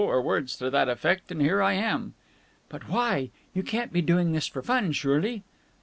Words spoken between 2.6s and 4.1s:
"But why? You can't be